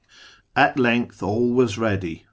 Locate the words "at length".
0.55-1.21